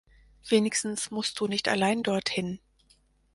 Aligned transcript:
Wenigstens 0.49 1.11
musst 1.11 1.39
du 1.39 1.47
nicht 1.47 1.67
allein 1.67 2.01
dorthin. 2.01 2.57